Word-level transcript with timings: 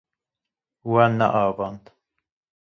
Wan 0.91 1.11
neavand. 1.19 1.83